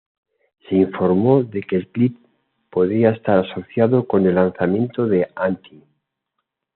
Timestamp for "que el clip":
1.61-2.17